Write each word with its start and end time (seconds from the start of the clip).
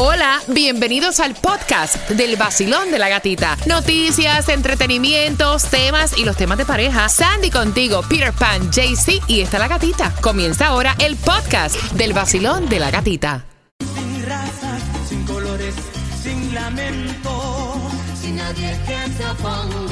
Hola, 0.00 0.40
bienvenidos 0.46 1.18
al 1.18 1.34
podcast 1.34 2.08
del 2.10 2.36
vacilón 2.36 2.92
de 2.92 3.00
la 3.00 3.08
gatita. 3.08 3.56
Noticias, 3.66 4.48
entretenimientos, 4.48 5.64
temas 5.64 6.16
y 6.16 6.24
los 6.24 6.36
temas 6.36 6.56
de 6.56 6.64
pareja. 6.64 7.08
Sandy 7.08 7.50
contigo, 7.50 8.02
Peter 8.08 8.32
Pan, 8.32 8.70
JC 8.70 9.20
y 9.26 9.40
está 9.40 9.58
la 9.58 9.66
gatita. 9.66 10.14
Comienza 10.20 10.68
ahora 10.68 10.94
el 11.00 11.16
podcast 11.16 11.74
del 11.94 12.12
vacilón 12.12 12.68
de 12.68 12.78
la 12.78 12.92
gatita. 12.92 13.44
Sin 13.92 14.24
razas, 14.24 14.82
sin 15.08 15.24
colores, 15.24 15.74
sin 16.22 16.54
lamento, 16.54 17.74
sin 18.22 18.36
nadie 18.36 18.78
que 18.86 18.98
se. 19.16 19.87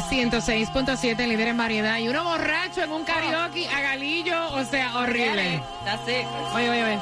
Sol 0.00 0.02
106.7, 0.10 1.26
líder 1.28 1.48
en 1.48 1.56
variedad. 1.56 1.98
Y 1.98 2.08
uno 2.08 2.24
borracho 2.24 2.82
en 2.82 2.90
un 2.90 3.04
karaoke 3.04 3.68
a 3.68 3.80
galillo, 3.80 4.50
o 4.52 4.64
sea, 4.64 4.96
horrible. 4.98 5.62
Oye, 6.52 6.70
oye, 6.70 6.84
oye. 6.84 6.98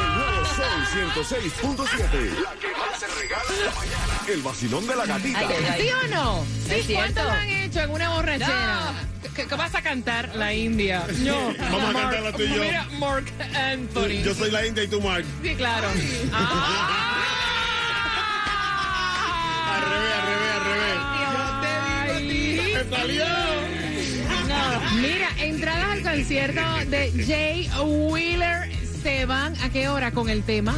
El 0.00 0.14
nuevo 0.14 0.44
Sol 0.54 0.84
106.7. 1.26 2.40
La 2.40 2.52
que 2.60 2.68
más 2.78 3.00
se 3.00 3.06
regala 3.06 3.42
en 3.50 3.64
la 3.66 3.74
mañana. 3.74 4.20
El 4.28 4.42
vacilón 4.42 4.86
de 4.86 4.96
la 4.96 5.06
gatita. 5.06 5.40
¿Sí 5.76 5.88
o 5.90 6.08
no? 6.14 6.44
Es 6.70 6.86
¿Sí? 6.86 6.94
¿Cuánto 6.94 7.20
cierto. 7.20 7.24
lo 7.24 7.30
han 7.30 7.48
hecho 7.48 7.80
en 7.80 7.90
una 7.90 8.08
borrachera? 8.10 8.92
¿Qué, 9.34 9.46
qué 9.46 9.54
vas 9.56 9.74
a 9.74 9.82
cantar? 9.82 10.36
La 10.36 10.54
India. 10.54 11.04
No. 11.18 11.52
Vamos 11.58 11.90
a 11.90 11.92
cantarla 12.00 12.32
tú 12.32 12.42
y 12.42 12.54
yo. 12.54 12.62
Mira, 12.62 12.86
Mark 13.00 13.24
Anthony. 13.54 14.22
Yo 14.24 14.34
soy 14.34 14.52
la 14.52 14.64
India 14.64 14.84
y 14.84 14.88
tú, 14.88 15.00
Mark. 15.00 15.24
Sí, 15.42 15.54
claro. 15.56 15.88
Al 15.88 17.13
revés. 22.94 23.18
¡Me 23.18 24.48
salió! 24.48 24.84
Mira, 25.00 25.28
entradas 25.38 25.90
al 25.90 26.02
concierto 26.02 26.60
de 26.88 27.24
Jay 27.26 27.68
Wheeler 27.82 28.70
se 29.02 29.26
van 29.26 29.54
a 29.62 29.68
qué 29.68 29.88
hora 29.90 30.12
con 30.12 30.30
el 30.30 30.42
tema 30.44 30.74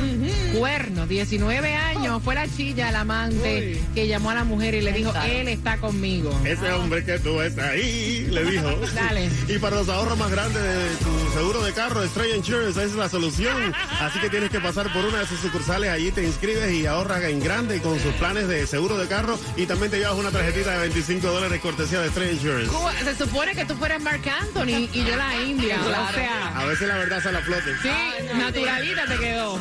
cuerno 0.53 1.07
19 1.07 1.75
años 1.75 2.21
fue 2.25 2.35
la 2.35 2.49
chilla 2.49 2.89
el 2.89 2.97
amante 2.97 3.81
que 3.95 4.09
llamó 4.09 4.31
a 4.31 4.35
la 4.35 4.43
mujer 4.43 4.75
y 4.75 4.81
le 4.81 4.93
dijo 4.93 5.13
él 5.31 5.47
está 5.47 5.77
conmigo 5.77 6.37
Ese 6.45 6.73
hombre 6.73 7.05
que 7.05 7.21
tú 7.21 7.37
ves 7.37 7.57
ahí, 7.59 8.27
le 8.29 8.45
dijo. 8.51 8.69
Dale. 8.97 9.31
Y 9.47 9.59
para 9.59 9.77
los 9.77 9.89
ahorros 9.89 10.19
más 10.19 10.29
grandes 10.33 10.61
de 10.61 10.97
tu 11.05 11.26
seguro 11.37 11.63
de 11.63 11.75
carro, 11.75 12.03
Stray 12.03 12.33
Insurance 12.33 12.83
es 12.83 12.95
la 12.95 13.11
solución. 13.11 13.75
Así 14.01 14.19
que 14.21 14.31
tienes 14.31 14.49
que 14.49 14.59
pasar 14.59 14.91
por 14.91 15.05
una 15.05 15.19
de 15.19 15.27
sus 15.27 15.39
sucursales, 15.39 15.91
allí 15.91 16.11
te 16.11 16.25
inscribes 16.25 16.73
y 16.73 16.87
ahorras 16.87 17.23
en 17.25 17.41
grande 17.41 17.83
con 17.83 18.01
sus 18.01 18.15
planes 18.15 18.49
de 18.49 18.67
seguro 18.67 18.97
de 18.97 19.07
carro 19.07 19.39
y 19.55 19.67
también 19.67 19.91
te 19.91 19.99
llevas 19.99 20.15
una 20.15 20.31
tarjetita 20.31 20.71
de 20.71 20.79
25 20.79 21.27
dólares 21.29 21.61
cortesía 21.61 22.01
de 22.01 22.09
Stray 22.09 22.33
Insurance. 22.33 22.73
Se 23.05 23.17
supone 23.17 23.55
que 23.55 23.67
tú 23.67 23.75
fueras 23.75 24.01
Mark 24.01 24.23
Anthony 24.27 24.89
y 24.91 25.05
yo 25.05 25.15
la 25.15 25.39
India 25.43 25.79
o 25.83 26.15
sea 26.15 26.57
A 26.57 26.65
veces 26.65 26.89
la 26.89 26.97
verdad 26.97 27.23
sale 27.23 27.37
a 27.37 27.43
flote. 27.43 27.71
sí 27.83 27.91
naturalita 28.39 29.05
te 29.05 29.19
quedó 29.19 29.61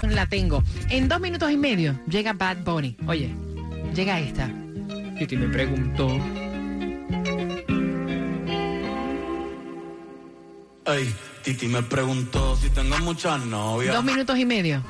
La 0.03 0.27
tengo. 0.27 0.63
En 0.91 1.09
dos 1.09 1.21
minutos 1.21 1.51
y 1.51 1.57
medio 1.57 1.99
llega 2.09 2.33
Bad 2.33 2.59
Bunny. 2.65 2.97
Oye, 3.07 3.35
llega 3.95 4.19
esta. 4.21 4.51
Titi 5.19 5.37
me 5.37 5.49
preguntó. 5.49 6.09
Ey, 10.87 11.15
Titi 11.45 11.69
me 11.69 11.83
preguntó 11.83 12.57
si 12.57 12.71
tengo 12.71 12.99
muchas 12.99 13.45
novias. 13.45 13.95
Dos 13.95 14.05
minutos 14.05 14.39
y 14.39 14.45
medio. 14.45 14.83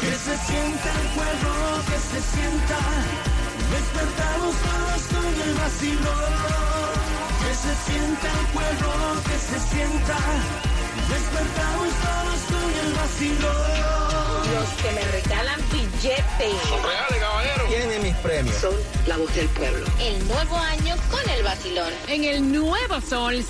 Que 0.00 0.12
se 0.12 0.36
sienta 0.36 0.90
el 1.00 1.08
juego, 1.14 1.52
que 1.86 1.98
se 1.98 2.20
sienta. 2.36 2.78
Despertamos 3.70 4.54
todos 4.56 5.02
con 5.08 5.48
el 5.48 5.54
vacilón. 5.54 6.93
Que 7.54 7.60
se 7.60 7.92
sienta 7.92 8.28
el 8.32 8.46
juego, 8.52 9.22
que 9.22 9.38
se 9.38 9.58
sienta. 9.70 10.16
Despertamos 11.08 11.88
todos 12.02 12.40
con 12.50 12.68
el 12.84 12.92
vacilón. 12.94 14.54
Los 14.54 14.68
que 14.82 14.90
me 14.90 15.04
regalan 15.12 15.60
billetes 15.70 16.54
Tiene 17.68 17.98
mis 18.00 18.16
premios. 18.16 18.56
son 18.56 18.74
la 19.06 19.16
voz 19.18 19.32
del 19.36 19.46
pueblo. 19.50 19.86
El 20.00 20.26
nuevo 20.26 20.56
año 20.56 20.96
con 21.12 21.30
el 21.30 21.44
vacilón. 21.44 21.92
En 22.08 22.24
el 22.24 22.52
nuevo 22.52 23.00
Sol 23.00 23.44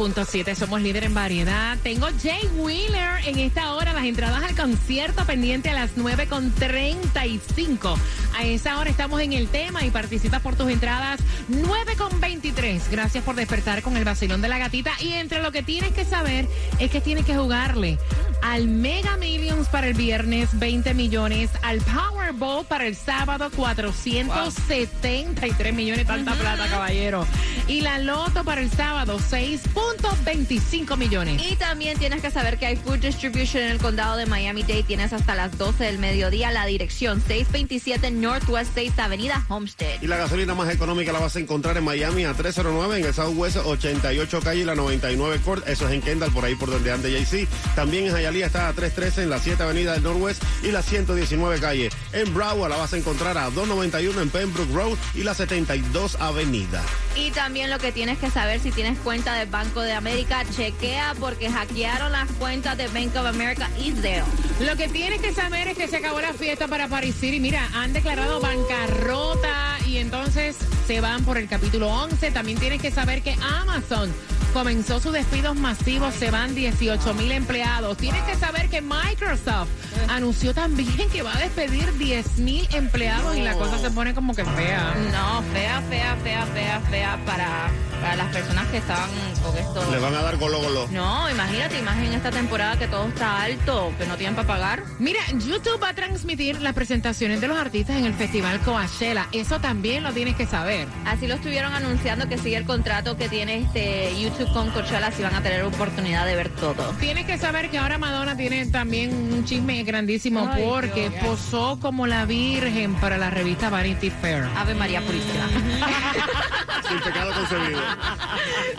106.7 0.00 0.54
somos 0.54 0.80
líder 0.80 1.04
en 1.04 1.12
variedad. 1.12 1.76
Tengo 1.82 2.08
Jay 2.22 2.48
Wheeler 2.56 3.22
en 3.26 3.38
esta 3.38 3.74
hora. 3.74 3.92
Las 3.92 4.04
entradas 4.04 4.42
al 4.42 4.56
concierto 4.56 5.26
pendiente 5.26 5.68
a 5.68 5.74
las 5.74 5.94
9.35. 5.94 7.98
A 8.34 8.44
esa 8.44 8.78
hora 8.78 8.88
estamos 8.88 9.20
en 9.20 9.34
el 9.34 9.48
tema 9.48 9.84
y 9.84 9.90
participas 9.90 10.40
por 10.40 10.56
tus 10.56 10.70
entradas 10.70 11.20
9.23. 11.50 12.80
Gracias 12.90 13.22
por 13.22 13.34
despertar 13.34 13.82
con 13.82 13.98
el 13.98 14.06
vacilón 14.06 14.40
de 14.40 14.48
la 14.48 14.56
gatita. 14.56 14.92
Y 15.00 15.12
entre 15.12 15.42
lo 15.42 15.52
que 15.52 15.62
tienes 15.62 15.92
que 15.92 16.06
saber 16.06 16.48
es 16.78 16.90
que 16.90 17.02
tienes 17.02 17.26
que 17.26 17.36
jugarle 17.36 17.98
al 18.42 18.68
Mega 18.68 19.16
Millions 19.18 19.68
para 19.68 19.88
el 19.88 19.94
viernes 19.94 20.58
20 20.58 20.94
millones, 20.94 21.50
al 21.62 21.82
Powerball 21.82 22.64
para 22.64 22.86
el 22.86 22.96
sábado 22.96 23.50
473 23.54 25.74
millones, 25.74 26.06
tanta 26.06 26.32
plata, 26.34 26.66
caballero. 26.68 27.26
Y 27.66 27.80
la 27.82 27.98
Loto 27.98 28.44
para 28.44 28.60
el 28.60 28.70
sábado 28.70 29.18
6.5 29.18 30.00
2.25 30.00 30.96
millones. 30.96 31.42
Y 31.44 31.56
también 31.56 31.98
tienes 31.98 32.22
que 32.22 32.30
saber 32.30 32.58
que 32.58 32.66
hay 32.66 32.76
food 32.76 32.98
distribution 32.98 33.62
en 33.62 33.70
el 33.70 33.78
condado 33.78 34.16
de 34.16 34.26
Miami-Dade. 34.26 34.82
Tienes 34.82 35.12
hasta 35.12 35.34
las 35.34 35.56
12 35.58 35.84
del 35.84 35.98
mediodía 35.98 36.50
la 36.50 36.66
dirección 36.66 37.20
627 37.20 38.10
Northwest 38.10 38.72
6 38.74 38.98
Avenida 38.98 39.44
Homestead. 39.48 40.00
Y 40.02 40.06
la 40.06 40.16
gasolina 40.16 40.54
más 40.54 40.72
económica 40.72 41.12
la 41.12 41.18
vas 41.18 41.36
a 41.36 41.40
encontrar 41.40 41.76
en 41.76 41.84
Miami 41.84 42.24
a 42.24 42.34
309 42.34 42.98
en 42.98 43.04
el 43.04 43.14
Southwest 43.14 43.58
88 43.58 44.40
calle 44.40 44.62
y 44.62 44.64
la 44.64 44.74
99 44.74 45.40
Court. 45.44 45.68
Eso 45.68 45.86
es 45.86 45.94
en 45.94 46.02
Kendall, 46.02 46.32
por 46.32 46.44
ahí 46.44 46.54
por 46.54 46.70
donde 46.70 46.92
ande 46.92 47.10
JC. 47.12 47.46
También 47.74 48.06
en 48.06 48.16
Hialeah 48.16 48.46
está 48.46 48.68
a 48.68 48.72
313 48.72 49.24
en 49.24 49.30
la 49.30 49.38
7 49.38 49.62
Avenida 49.62 49.92
del 49.92 50.02
Northwest 50.02 50.42
y 50.62 50.70
la 50.70 50.82
119 50.82 51.60
calle. 51.60 51.90
En 52.12 52.32
Broward 52.34 52.70
la 52.70 52.76
vas 52.76 52.92
a 52.92 52.96
encontrar 52.96 53.36
a 53.36 53.50
291 53.50 54.20
en 54.20 54.30
Pembroke 54.30 54.72
Road 54.72 54.98
y 55.14 55.22
la 55.22 55.34
72 55.34 56.16
Avenida. 56.20 56.82
Y 57.16 57.30
también 57.30 57.49
lo 57.50 57.78
que 57.78 57.90
tienes 57.90 58.18
que 58.18 58.30
saber 58.30 58.60
si 58.60 58.70
tienes 58.70 58.96
cuenta 59.00 59.34
del 59.34 59.48
Banco 59.48 59.80
de 59.80 59.92
América, 59.92 60.44
chequea 60.54 61.14
porque 61.18 61.50
hackearon 61.50 62.12
las 62.12 62.30
cuentas 62.32 62.78
de 62.78 62.86
Bank 62.88 63.14
of 63.16 63.26
America 63.26 63.68
y 63.76 63.90
Zelle. 63.90 64.22
Lo 64.60 64.76
que 64.76 64.86
tienes 64.86 65.20
que 65.20 65.32
saber 65.32 65.66
es 65.66 65.76
que 65.76 65.88
se 65.88 65.96
acabó 65.96 66.20
la 66.20 66.32
fiesta 66.32 66.68
para 66.68 66.86
Paris 66.86 67.16
City. 67.16 67.40
Mira, 67.40 67.68
han 67.74 67.92
declarado 67.92 68.40
bancarrota 68.40 69.78
y 69.84 69.98
entonces 69.98 70.56
se 70.86 71.00
van 71.00 71.24
por 71.24 71.38
el 71.38 71.48
capítulo 71.48 71.88
11. 71.88 72.30
También 72.30 72.56
tienes 72.58 72.80
que 72.80 72.92
saber 72.92 73.20
que 73.20 73.34
Amazon 73.42 74.12
comenzó 74.50 75.00
sus 75.00 75.12
despidos 75.12 75.56
masivos, 75.56 76.14
se 76.14 76.30
van 76.30 76.54
18 76.54 77.14
mil 77.14 77.32
empleados. 77.32 77.96
Tienes 77.96 78.22
que 78.24 78.34
saber 78.36 78.68
que 78.68 78.80
Microsoft 78.80 79.68
anunció 80.08 80.54
también 80.54 81.08
que 81.10 81.22
va 81.22 81.34
a 81.34 81.38
despedir 81.38 81.96
10 81.98 82.38
mil 82.38 82.68
empleados 82.72 83.36
y 83.36 83.42
la 83.42 83.54
cosa 83.54 83.78
se 83.78 83.90
pone 83.90 84.14
como 84.14 84.34
que 84.34 84.44
fea. 84.44 84.94
No, 85.12 85.42
fea, 85.52 85.82
fea, 85.88 86.16
fea, 86.22 86.46
fea, 86.46 86.80
fea 86.90 87.18
para, 87.24 87.70
para 88.00 88.16
las 88.16 88.32
personas 88.32 88.66
que 88.68 88.78
estaban 88.78 89.10
con 89.42 89.56
esto. 89.56 89.90
Le 89.90 89.98
van 89.98 90.14
a 90.14 90.22
dar 90.22 90.36
golo 90.36 90.60
golo. 90.60 90.88
No, 90.90 91.30
imagínate, 91.30 91.78
imagínate 91.78 92.16
esta 92.16 92.30
temporada 92.30 92.78
que 92.78 92.88
todo 92.88 93.08
está 93.08 93.42
alto, 93.42 93.92
que 93.98 94.06
no 94.06 94.16
tienen 94.16 94.34
para 94.34 94.48
pagar. 94.48 94.82
Mira, 94.98 95.20
YouTube 95.32 95.80
va 95.82 95.90
a 95.90 95.94
transmitir 95.94 96.60
las 96.60 96.74
presentaciones 96.74 97.40
de 97.40 97.48
los 97.48 97.58
artistas 97.58 97.96
en 97.96 98.04
el 98.04 98.14
Festival 98.14 98.60
Coachella. 98.60 99.28
Eso 99.32 99.60
también 99.60 100.02
lo 100.02 100.12
tienes 100.12 100.36
que 100.36 100.46
saber. 100.46 100.88
Así 101.04 101.26
lo 101.26 101.34
estuvieron 101.34 101.74
anunciando 101.74 102.28
que 102.28 102.38
sigue 102.38 102.56
el 102.56 102.64
contrato 102.64 103.16
que 103.16 103.28
tiene 103.28 103.58
este 103.58 104.12
YouTube 104.20 104.39
con 104.48 104.70
Coachella, 104.70 105.10
si 105.12 105.22
van 105.22 105.34
a 105.34 105.42
tener 105.42 105.62
oportunidad 105.62 106.26
de 106.26 106.34
ver 106.36 106.48
todo. 106.50 106.94
Tienes 106.98 107.26
que 107.26 107.38
saber 107.38 107.70
que 107.70 107.78
ahora 107.78 107.98
Madonna 107.98 108.36
tiene 108.36 108.66
también 108.66 109.10
un 109.12 109.44
chisme 109.44 109.82
grandísimo 109.84 110.48
Ay, 110.52 110.62
porque 110.64 111.10
Dios. 111.10 111.24
posó 111.24 111.78
como 111.80 112.06
la 112.06 112.24
virgen 112.24 112.94
para 112.94 113.18
la 113.18 113.30
revista 113.30 113.68
Vanity 113.70 114.10
Fair. 114.10 114.44
Ave 114.56 114.74
María 114.74 115.00
Purísima. 115.02 115.46
Sin 116.88 116.98
pecado 117.00 117.32
concebido. 117.34 117.80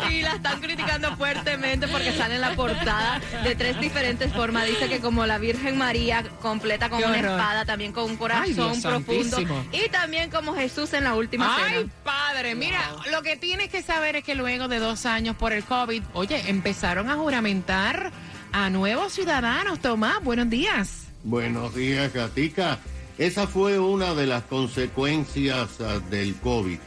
y 0.10 0.22
la 0.22 0.32
están 0.34 0.60
criticando 0.60 1.16
fuertemente 1.16 1.88
porque 1.88 2.12
sale 2.12 2.36
en 2.36 2.42
la 2.42 2.56
portada 2.56 3.22
de 3.44 3.56
tres 3.56 3.80
diferentes 3.80 4.34
formas. 4.34 4.66
Dice 4.66 4.90
que 4.90 5.00
como 5.00 5.26
la 5.26 5.38
Virgen 5.38 5.78
María 5.78 6.24
completa 6.42 6.90
con 6.90 7.02
una 7.04 7.18
espada, 7.20 7.64
también 7.66 7.94
con 7.94 8.06
un 8.06 8.12
Ay, 8.12 8.18
corazón 8.18 8.54
Dios 8.56 8.80
profundo. 8.82 9.24
santísimo. 9.38 9.66
Y 9.72 9.88
también 9.90 10.30
como 10.30 10.54
Jesús 10.56 10.94
en 10.94 11.06
la 11.06 11.16
última 11.16 11.56
Ay, 11.56 11.74
cena. 11.80 11.92
padre, 12.04 12.56
mira, 12.56 12.82
lo 13.12 13.22
que 13.22 13.38
tienes 13.38 13.70
que 13.70 13.82
saber 13.82 14.18
es 14.18 14.24
que 14.24 14.36
luego 14.36 14.68
de 14.68 14.80
dos 14.80 15.06
años 15.06 15.36
por 15.38 15.51
el 15.52 15.64
COVID, 15.64 16.04
oye, 16.14 16.50
empezaron 16.50 17.10
a 17.10 17.16
juramentar 17.16 18.12
a 18.52 18.70
nuevos 18.70 19.14
ciudadanos. 19.14 19.80
Tomás, 19.80 20.24
buenos 20.24 20.50
días. 20.50 21.08
Buenos 21.24 21.76
días, 21.76 22.14
Gatica. 22.14 22.80
Esa 23.18 23.46
fue 23.48 23.80
una 23.80 24.14
de 24.14 24.26
las 24.26 24.44
consecuencias 24.44 25.80
ah, 25.82 26.00
del 26.10 26.36
COVID. 26.36 26.80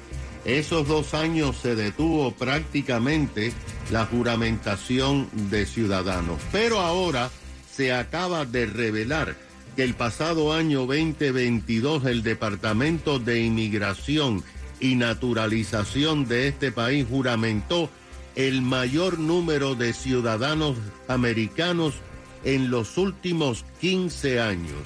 Esos 0.45 0.89
dos 0.89 1.15
años 1.15 1.57
se 1.57 1.75
detuvo 1.75 2.33
prácticamente 2.33 3.53
la 3.91 4.05
juramentación 4.05 5.29
de 5.33 5.65
ciudadanos. 5.65 6.41
Pero 6.53 6.81
ahora 6.81 7.31
se 7.71 7.93
acaba 7.93 8.45
de 8.45 8.67
revelar 8.67 9.37
que 9.77 9.85
el 9.85 9.95
pasado 9.95 10.53
año 10.53 10.81
2022 10.81 12.05
el 12.05 12.23
Departamento 12.23 13.19
de 13.19 13.41
Inmigración 13.41 14.45
y 14.81 14.97
Naturalización 14.97 16.27
de 16.27 16.49
este 16.49 16.73
país 16.73 17.07
juramentó 17.09 17.89
el 18.37 18.63
mayor 18.63 19.19
número 19.19 19.75
de 19.75 19.93
ciudadanos 19.93 20.77
americanos 21.09 21.95
en 22.45 22.71
los 22.71 22.99
últimos 22.99 23.65
15 23.81 24.41
años. 24.41 24.83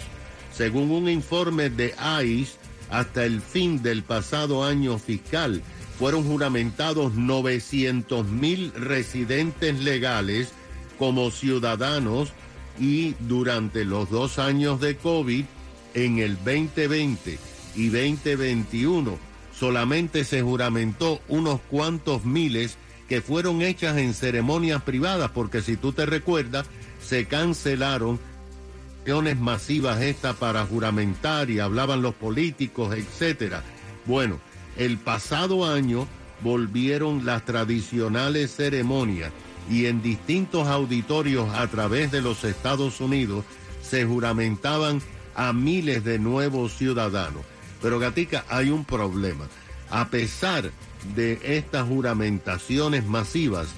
Según 0.52 0.90
un 0.90 1.08
informe 1.08 1.70
de 1.70 1.94
ICE, 2.24 2.58
hasta 2.90 3.24
el 3.24 3.40
fin 3.40 3.82
del 3.82 4.02
pasado 4.02 4.64
año 4.64 4.98
fiscal 4.98 5.62
fueron 5.98 6.24
juramentados 6.24 7.14
900 7.14 8.26
mil 8.26 8.72
residentes 8.72 9.80
legales 9.80 10.52
como 10.98 11.30
ciudadanos 11.30 12.32
y 12.78 13.14
durante 13.20 13.84
los 13.84 14.10
dos 14.10 14.38
años 14.38 14.80
de 14.80 14.96
COVID, 14.96 15.44
en 15.94 16.18
el 16.18 16.36
2020 16.36 17.38
y 17.74 17.88
2021, 17.88 19.18
solamente 19.58 20.24
se 20.24 20.42
juramentó 20.42 21.20
unos 21.28 21.60
cuantos 21.68 22.24
miles 22.24 22.78
que 23.08 23.20
fueron 23.22 23.62
hechas 23.62 23.96
en 23.96 24.14
ceremonias 24.14 24.82
privadas, 24.82 25.30
porque 25.30 25.62
si 25.62 25.76
tú 25.76 25.92
te 25.92 26.06
recuerdas, 26.06 26.66
se 27.00 27.26
cancelaron 27.26 28.20
masivas 29.40 30.02
estas 30.02 30.36
para 30.36 30.66
juramentar 30.66 31.48
y 31.48 31.60
hablaban 31.60 32.02
los 32.02 32.14
políticos, 32.14 32.94
etcétera. 32.94 33.62
Bueno, 34.04 34.38
el 34.76 34.98
pasado 34.98 35.64
año 35.64 36.06
volvieron 36.42 37.24
las 37.24 37.44
tradicionales 37.44 38.54
ceremonias 38.54 39.32
y 39.70 39.86
en 39.86 40.02
distintos 40.02 40.68
auditorios 40.68 41.48
a 41.54 41.66
través 41.68 42.10
de 42.10 42.20
los 42.20 42.44
Estados 42.44 43.00
Unidos 43.00 43.44
se 43.82 44.04
juramentaban 44.04 45.00
a 45.34 45.52
miles 45.52 46.04
de 46.04 46.18
nuevos 46.18 46.76
ciudadanos. 46.76 47.42
Pero 47.80 47.98
Gatica, 47.98 48.44
hay 48.48 48.70
un 48.70 48.84
problema. 48.84 49.46
A 49.90 50.08
pesar 50.08 50.70
de 51.14 51.38
estas 51.42 51.86
juramentaciones 51.88 53.06
masivas, 53.06 53.68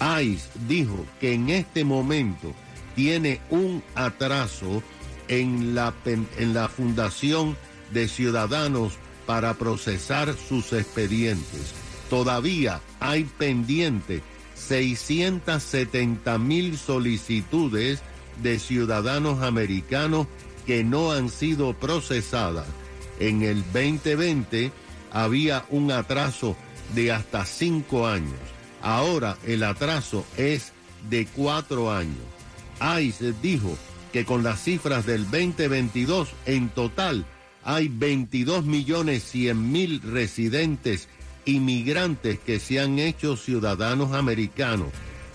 ICE 0.00 0.48
dijo 0.68 1.06
que 1.20 1.32
en 1.34 1.50
este 1.50 1.84
momento 1.84 2.52
tiene 2.94 3.40
un 3.50 3.82
atraso 3.94 4.82
en 5.28 5.74
la, 5.74 5.94
en 6.04 6.54
la 6.54 6.68
Fundación 6.68 7.56
de 7.92 8.08
Ciudadanos 8.08 8.94
para 9.26 9.54
procesar 9.54 10.34
sus 10.36 10.72
expedientes. 10.72 11.72
Todavía 12.10 12.80
hay 13.00 13.24
pendiente 13.24 14.22
670 14.54 16.38
mil 16.38 16.76
solicitudes 16.76 18.02
de 18.42 18.58
ciudadanos 18.58 19.42
americanos 19.42 20.26
que 20.66 20.84
no 20.84 21.12
han 21.12 21.30
sido 21.30 21.74
procesadas. 21.74 22.66
En 23.20 23.42
el 23.42 23.62
2020 23.72 24.72
había 25.14 25.64
un 25.70 25.90
atraso 25.92 26.56
de 26.94 27.12
hasta 27.12 27.46
cinco 27.46 28.06
años. 28.06 28.34
Ahora 28.82 29.38
el 29.46 29.62
atraso 29.62 30.26
es 30.36 30.72
de 31.08 31.26
cuatro 31.26 31.90
años. 31.90 32.18
ICE 33.00 33.32
dijo 33.40 33.78
que 34.12 34.26
con 34.26 34.42
las 34.42 34.62
cifras 34.62 35.06
del 35.06 35.22
2022 35.30 36.28
en 36.44 36.68
total 36.68 37.24
hay 37.62 37.88
22 37.88 38.66
millones 38.66 39.22
100 39.22 39.72
mil 39.72 40.02
residentes 40.02 41.08
inmigrantes 41.46 42.38
que 42.38 42.58
se 42.58 42.80
han 42.80 42.98
hecho 42.98 43.36
ciudadanos 43.36 44.12
americanos 44.12 44.88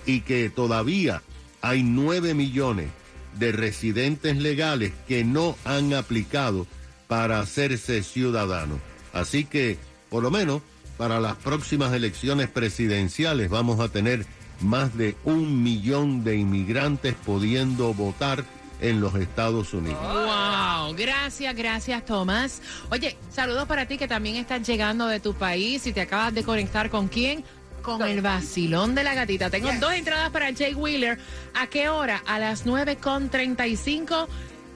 y 0.05 0.21
que 0.21 0.49
todavía 0.49 1.21
hay 1.61 1.83
9 1.83 2.33
millones 2.33 2.89
de 3.37 3.51
residentes 3.51 4.37
legales 4.37 4.91
que 5.07 5.23
no 5.23 5.55
han 5.63 5.93
aplicado 5.93 6.67
para 7.07 7.39
hacerse 7.39 8.03
ciudadanos. 8.03 8.79
Así 9.13 9.45
que, 9.45 9.77
por 10.09 10.23
lo 10.23 10.31
menos, 10.31 10.61
para 10.97 11.19
las 11.19 11.35
próximas 11.37 11.93
elecciones 11.93 12.49
presidenciales 12.49 13.49
vamos 13.49 13.79
a 13.79 13.89
tener 13.89 14.25
más 14.59 14.97
de 14.97 15.15
un 15.23 15.63
millón 15.63 16.23
de 16.23 16.35
inmigrantes 16.35 17.15
pudiendo 17.25 17.93
votar 17.93 18.43
en 18.81 19.01
los 19.01 19.15
Estados 19.15 19.73
Unidos. 19.73 20.01
Wow, 20.01 20.93
gracias, 20.95 21.55
gracias 21.55 22.05
Tomás. 22.05 22.61
Oye, 22.91 23.17
saludos 23.31 23.67
para 23.67 23.85
ti 23.87 23.97
que 23.97 24.07
también 24.07 24.35
estás 24.35 24.67
llegando 24.67 25.07
de 25.07 25.19
tu 25.19 25.33
país 25.33 25.85
y 25.87 25.93
te 25.93 26.01
acabas 26.01 26.33
de 26.33 26.43
conectar 26.43 26.89
con 26.89 27.07
quién. 27.07 27.43
Con 27.81 28.01
el 28.01 28.21
vacilón 28.21 28.93
de 28.93 29.05
la 29.05 29.13
gatita. 29.13 29.49
Tengo 29.49 29.69
dos 29.79 29.93
entradas 29.93 30.29
para 30.31 30.53
Jay 30.53 30.73
Wheeler. 30.73 31.17
¿A 31.53 31.67
qué 31.67 31.87
hora? 31.87 32.21
A 32.27 32.37
las 32.37 32.65
9.35. 32.65 34.27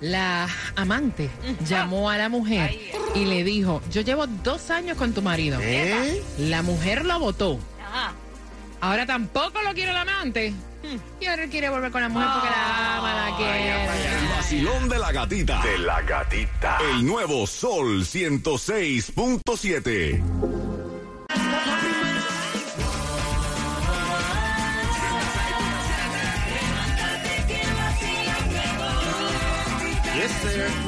La 0.04 0.48
amante 0.76 1.32
llamó 1.66 2.10
a 2.10 2.18
la 2.18 2.28
mujer 2.28 2.78
y 3.16 3.24
le 3.24 3.46
dijo, 3.46 3.82
yo 3.90 4.02
llevo 4.02 4.28
dos 4.28 4.70
años 4.70 4.98
con 4.98 5.14
tu 5.14 5.22
marido. 5.22 5.62
¿Eh? 5.62 6.22
La 6.40 6.62
mujer 6.62 7.06
lo 7.06 7.18
votó. 7.20 7.58
Ahora 8.82 9.06
tampoco 9.06 9.62
lo 9.62 9.74
quiere 9.74 9.92
el 9.92 9.98
amante. 9.98 10.54
Y 11.22 11.26
ahora 11.26 11.46
él 11.46 11.50
quiere 11.50 11.70
volver 11.70 11.90
con 11.90 12.02
la 12.02 12.10
mujer 12.10 12.28
porque 12.34 12.50
la 12.50 12.98
ama, 12.98 13.30
la 13.30 13.38
quiere. 13.38 13.86
El 13.86 14.28
vacilón 14.28 14.90
de 14.90 15.00
la 15.00 15.14
gatita. 15.14 15.62
De 15.62 15.78
la 15.78 16.02
gatita. 16.02 16.80
El 16.92 17.06
nuevo 17.06 17.48
Sol 17.48 18.04
106.7. 18.04 20.73
ser 30.44 30.83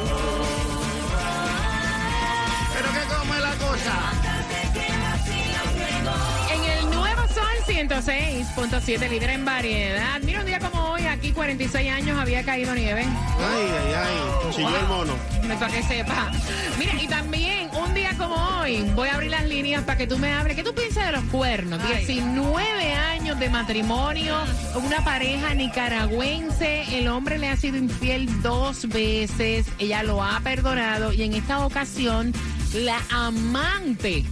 106.7, 7.76 9.10
líder 9.10 9.32
en 9.32 9.44
variedad. 9.44 10.22
Mira, 10.22 10.40
un 10.40 10.46
día 10.46 10.60
como 10.60 10.92
hoy, 10.92 11.06
aquí 11.08 11.34
46 11.34 11.92
años 11.92 12.18
había 12.18 12.42
caído 12.44 12.74
nieve. 12.74 13.02
Ay, 13.04 13.68
ay, 13.70 13.94
ay. 13.94 14.52
Chilló 14.54 14.80
el 14.80 14.88
mono. 14.88 15.14
Para 15.60 15.68
que 15.68 15.84
sepa. 15.84 16.32
Mira, 16.80 16.94
y 17.02 17.08
también 17.08 17.70
un 17.76 17.94
día 17.94 18.16
como 18.18 18.36
hoy, 18.36 18.82
voy 18.96 19.10
a 19.10 19.16
abrir 19.16 19.30
las 19.32 19.44
líneas 19.46 19.84
para 19.84 19.98
que 19.98 20.08
tú 20.08 20.18
me 20.18 20.32
hables. 20.32 20.56
¿Qué 20.56 20.64
tú 20.64 20.74
piensas 20.74 21.06
de 21.06 21.12
los 21.12 21.24
cuernos? 21.26 21.82
19 21.86 22.94
años 22.94 23.38
de 23.40 23.50
matrimonio, 23.50 24.38
una 24.76 25.04
pareja 25.04 25.54
nicaragüense. 25.54 26.98
El 26.98 27.10
hombre 27.10 27.38
le 27.38 27.50
ha 27.50 27.58
sido 27.58 27.76
infiel 27.76 28.42
dos 28.42 28.88
veces. 28.88 29.68
Ella 29.80 30.02
lo 30.02 30.24
ha 30.24 30.40
perdonado 30.40 31.12
y 31.12 31.24
en 31.24 31.34
esta 31.34 31.66
ocasión 31.66 32.34
la 32.74 33.02
amante 33.12 34.24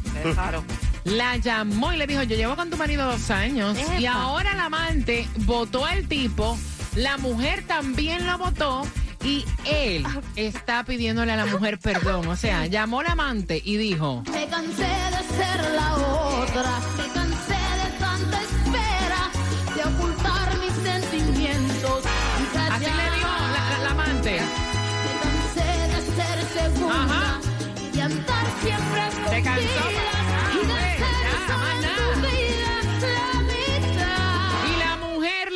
la 1.04 1.38
llamó 1.38 1.94
y 1.94 1.98
le 1.98 2.08
dijo, 2.08 2.24
yo 2.24 2.36
llevo 2.36 2.56
con 2.56 2.70
tu 2.70 2.78
marido 2.78 3.06
dos 3.06 3.30
años 3.30 3.78
y 4.00 4.06
ahora 4.06 4.54
la 4.56 4.66
amante 4.66 5.28
votó 5.40 5.86
al 5.86 6.08
tipo, 6.08 6.58
la 6.96 7.18
mujer 7.18 7.64
también 7.68 8.26
lo 8.26 8.38
votó 8.38 8.84
y 9.24 9.46
él 9.66 10.06
está 10.36 10.84
pidiéndole 10.84 11.32
a 11.32 11.38
la 11.38 11.46
mujer 11.46 11.80
perdón. 11.80 12.28
O 12.28 12.36
sea, 12.36 12.66
llamó 12.68 13.04
la 13.04 13.14
amante 13.14 13.62
y 13.64 13.78
dijo, 13.78 14.24
Me 14.32 14.48
cansé 14.48 14.84
de 14.84 15.36
ser 15.36 15.72
la 15.72 15.96
otra, 15.96 16.80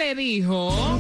le 0.08 0.16
dijo, 0.16 0.98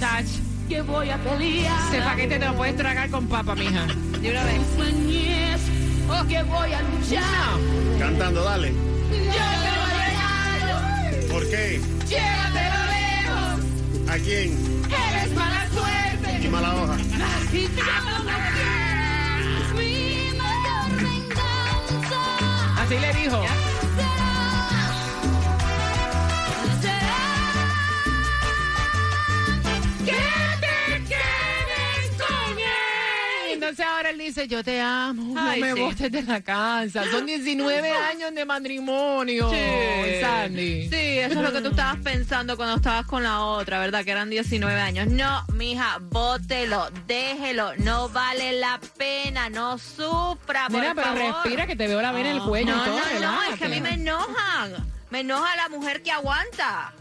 Tach, 0.00 0.26
que 0.68 0.82
voy 0.82 1.08
a 1.10 1.18
pelear. 1.18 1.94
ese 1.94 2.02
paquete 2.02 2.38
te 2.40 2.46
lo 2.46 2.54
puedes 2.56 2.76
tragar 2.76 3.08
con 3.10 3.28
papa, 3.28 3.54
mija. 3.54 3.86
De 4.20 4.30
una 4.30 4.44
vez. 4.44 4.60
O 6.10 6.26
que 6.26 6.42
voy 6.42 6.72
a 6.72 6.82
luchar. 6.82 7.22
No, 7.22 7.98
Cantando, 7.98 8.42
dale. 8.42 8.72
Yo 8.72 9.44
te 9.62 9.70
lo 9.76 9.84
regalo. 10.02 11.32
¿Por 11.32 11.48
qué? 11.48 11.80
Llévatelo 12.08 12.80
lejos. 12.96 14.10
¿A 14.10 14.18
quién? 14.18 14.82
Eres 14.86 15.34
mala 15.36 15.68
suerte. 15.70 16.40
Y 16.44 16.48
mala 16.48 16.74
hoja. 16.74 16.96
Y 17.52 17.68
no 20.36 20.44
así 22.80 22.98
le 22.98 23.12
dijo. 23.12 23.57
Él 34.10 34.18
dice, 34.18 34.48
yo 34.48 34.62
te 34.64 34.80
amo, 34.80 35.34
Ay, 35.38 35.60
no 35.60 35.66
me 35.66 35.72
sí. 35.74 35.80
botes 35.80 36.12
de 36.12 36.22
la 36.22 36.40
casa. 36.42 37.04
Son 37.10 37.26
19 37.26 37.90
años 37.90 38.34
de 38.34 38.44
matrimonio, 38.44 39.50
Sandy. 40.20 40.88
Sí, 40.88 41.18
eso 41.18 41.34
es 41.34 41.40
lo 41.42 41.52
que 41.52 41.60
tú 41.60 41.68
estabas 41.70 41.98
pensando 42.02 42.56
cuando 42.56 42.76
estabas 42.76 43.06
con 43.06 43.22
la 43.22 43.40
otra, 43.42 43.78
¿verdad? 43.78 44.04
Que 44.04 44.10
eran 44.12 44.30
19 44.30 44.80
años. 44.80 45.06
No, 45.08 45.44
mija, 45.54 45.98
bótelo, 46.00 46.88
déjelo, 47.06 47.74
no 47.78 48.08
vale 48.08 48.52
la 48.58 48.80
pena, 48.96 49.48
no 49.50 49.78
sufra, 49.78 50.68
por 50.68 50.80
Mira, 50.80 50.94
pero 50.94 51.06
favor. 51.08 51.18
respira 51.42 51.66
que 51.66 51.76
te 51.76 51.86
veo 51.88 52.00
la 52.02 52.12
vena 52.12 52.30
en 52.30 52.36
el 52.36 52.42
cuello. 52.42 52.74
No, 52.74 52.82
y 52.82 52.84
todo, 52.86 52.96
no, 52.96 53.00
no, 53.02 53.06
es 53.06 53.12
relájate. 53.14 53.58
que 53.58 53.64
a 53.64 53.68
mí 53.68 53.80
me 53.80 53.94
enojan. 53.94 54.86
Me 55.10 55.20
enoja 55.20 55.56
la 55.56 55.68
mujer 55.70 56.02
que 56.02 56.10
aguanta. 56.12 56.92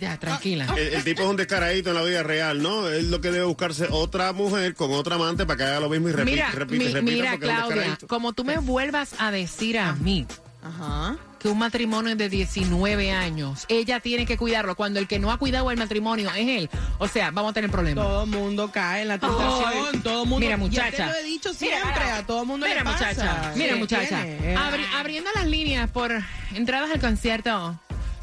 Ya, 0.00 0.18
tranquila. 0.18 0.66
El, 0.76 0.94
el 0.94 1.04
tipo 1.04 1.22
es 1.22 1.28
un 1.28 1.36
descaradito 1.36 1.90
en 1.90 1.96
la 1.96 2.02
vida 2.02 2.22
real, 2.22 2.62
¿no? 2.62 2.88
Es 2.88 3.04
lo 3.04 3.20
que 3.20 3.30
debe 3.30 3.44
buscarse 3.44 3.86
otra 3.90 4.32
mujer 4.32 4.74
con 4.74 4.90
otra 4.92 5.16
amante 5.16 5.44
para 5.44 5.56
que 5.58 5.62
haga 5.64 5.80
lo 5.80 5.90
mismo 5.90 6.08
y 6.08 6.12
repite, 6.12 6.30
Mira, 6.36 6.50
repite, 6.52 6.84
mi- 6.84 6.90
repite. 6.92 7.12
mira, 7.16 7.38
Claudia, 7.38 7.98
como 8.08 8.32
tú 8.32 8.44
me 8.44 8.56
vuelvas 8.58 9.10
a 9.18 9.30
decir 9.30 9.78
a 9.78 9.92
mí 9.94 10.26
Ajá. 10.62 11.16
que 11.38 11.48
un 11.48 11.58
matrimonio 11.58 12.16
de 12.16 12.28
19 12.30 13.12
años, 13.12 13.64
ella 13.68 14.00
tiene 14.00 14.24
que 14.26 14.36
cuidarlo 14.38 14.74
cuando 14.74 15.00
el 15.00 15.06
que 15.06 15.18
no 15.18 15.30
ha 15.32 15.38
cuidado 15.38 15.70
el 15.70 15.76
matrimonio 15.78 16.30
es 16.34 16.48
él. 16.48 16.70
O 16.98 17.06
sea, 17.08 17.30
vamos 17.30 17.50
a 17.50 17.54
tener 17.54 17.70
problemas. 17.70 18.04
Todo 18.04 18.26
mundo 18.26 18.70
cae 18.72 19.02
en 19.02 19.08
la 19.08 19.18
tentación, 19.18 20.02
todo 20.02 20.24
mundo. 20.24 20.40
Mira, 20.40 20.52
Ya 20.52 20.56
muchacha. 20.56 20.96
te 20.96 21.06
lo 21.06 21.14
he 21.14 21.24
dicho 21.24 21.52
siempre, 21.54 21.80
mira, 21.94 22.16
a 22.18 22.26
todo 22.26 22.44
mundo 22.46 22.66
Mira, 22.66 22.78
le 22.80 22.84
pasa. 22.84 23.08
muchacha. 23.08 23.52
Mira, 23.56 23.74
¿Qué 23.74 23.78
muchacha. 23.80 24.22
Abri- 24.22 24.86
abriendo 24.98 25.30
las 25.34 25.46
líneas 25.46 25.90
por 25.90 26.12
entradas 26.54 26.90
al 26.90 27.00
concierto. 27.00 27.78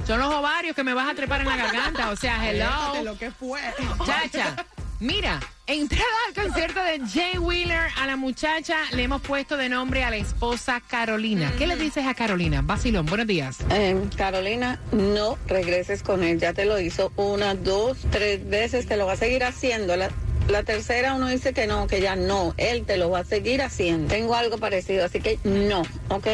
Son 0.07 0.21
los 0.21 0.33
ovarios 0.33 0.73
que 0.73 0.85
me 0.85 0.93
vas 0.93 1.09
a 1.09 1.15
trepar 1.15 1.41
en 1.41 1.47
la 1.47 1.57
garganta. 1.57 2.09
O 2.11 2.15
sea, 2.15 2.49
hello. 2.49 2.69
lo 3.03 3.17
que 3.17 3.29
fue. 3.29 3.59
Muchacha, 3.97 4.55
mira, 5.01 5.37
entrada 5.67 6.05
al 6.29 6.45
concierto 6.45 6.81
de 6.81 7.01
Jay 7.05 7.37
Wheeler. 7.37 7.89
A 7.97 8.07
la 8.07 8.15
muchacha 8.15 8.77
le 8.93 9.03
hemos 9.03 9.21
puesto 9.21 9.57
de 9.57 9.67
nombre 9.67 10.05
a 10.05 10.09
la 10.09 10.15
esposa 10.15 10.79
Carolina. 10.79 11.51
¿Qué 11.57 11.67
le 11.67 11.75
dices 11.75 12.05
a 12.07 12.13
Carolina? 12.13 12.61
Basilón, 12.61 13.05
buenos 13.05 13.27
días. 13.27 13.57
Eh, 13.69 14.01
Carolina, 14.15 14.79
no 14.93 15.37
regreses 15.45 16.03
con 16.03 16.23
él. 16.23 16.39
Ya 16.39 16.53
te 16.53 16.63
lo 16.63 16.79
hizo 16.79 17.11
una, 17.17 17.53
dos, 17.55 17.97
tres 18.09 18.47
veces. 18.47 18.87
Te 18.87 18.95
lo 18.95 19.07
va 19.07 19.11
a 19.11 19.17
seguir 19.17 19.43
haciendo. 19.43 19.97
La, 19.97 20.09
la 20.47 20.63
tercera 20.63 21.15
uno 21.15 21.27
dice 21.27 21.51
que 21.51 21.67
no, 21.67 21.85
que 21.87 21.99
ya 21.99 22.15
no. 22.15 22.53
Él 22.55 22.85
te 22.85 22.95
lo 22.95 23.09
va 23.09 23.19
a 23.19 23.25
seguir 23.25 23.61
haciendo. 23.61 24.07
Tengo 24.07 24.35
algo 24.35 24.57
parecido, 24.57 25.03
así 25.03 25.19
que 25.19 25.37
no, 25.43 25.81
¿ok? 26.07 26.27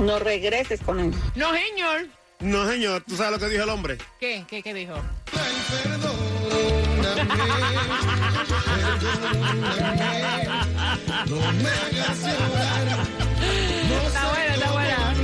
No 0.00 0.18
regreses 0.18 0.80
con 0.80 0.98
él. 0.98 1.12
No, 1.34 1.52
señor. 1.52 2.21
No, 2.42 2.68
señor, 2.68 3.02
¿tú 3.06 3.16
sabes 3.16 3.32
lo 3.32 3.38
que 3.38 3.52
dijo 3.52 3.62
el 3.62 3.70
hombre? 3.70 3.98
¿Qué? 4.18 4.44
¿Qué, 4.48 4.62
qué 4.62 4.74
dijo? 4.74 4.94
Está 14.06 14.28
buena, 14.28 14.54
está 14.54 14.72
buena. 14.72 15.14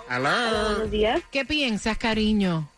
Buenos 0.09 0.89
días. 0.91 1.21
¿Qué 1.31 1.45
piensas, 1.45 1.97
cariño? 1.97 2.69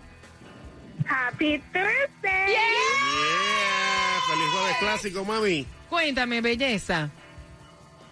Happy 1.08 1.62
Thursday. 1.74 2.48
Yeah, 2.50 4.22
feliz 4.28 4.50
jueves 4.52 4.78
clásico, 4.80 5.26
mami. 5.26 5.66
Cuéntame, 5.90 6.42
belleza. 6.42 7.10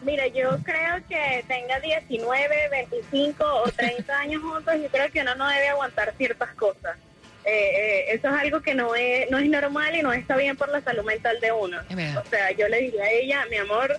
Mira, 0.01 0.27
yo 0.27 0.57
creo 0.63 0.97
que 1.07 1.45
tenga 1.47 1.79
19, 1.79 2.69
25 2.69 3.45
o 3.45 3.71
30 3.71 4.19
años 4.19 4.41
juntos, 4.41 4.75
yo 4.81 4.89
creo 4.89 5.09
que 5.11 5.21
uno 5.21 5.33
no 5.35 5.47
debe 5.47 5.69
aguantar 5.69 6.13
ciertas 6.17 6.53
cosas. 6.55 6.97
Eh, 7.45 7.51
eh, 7.51 8.05
eso 8.09 8.27
es 8.29 8.33
algo 8.33 8.61
que 8.61 8.73
no 8.73 8.95
es, 8.95 9.29
no 9.29 9.37
es 9.37 9.49
normal 9.49 9.95
y 9.95 10.01
no 10.01 10.13
está 10.13 10.35
bien 10.37 10.55
por 10.55 10.69
la 10.69 10.81
salud 10.81 11.03
mental 11.03 11.39
de 11.41 11.51
uno. 11.51 11.77
O 11.79 12.29
sea, 12.29 12.51
yo 12.51 12.67
le 12.67 12.81
diría 12.81 13.03
a 13.03 13.11
ella, 13.11 13.45
mi 13.49 13.57
amor, 13.57 13.97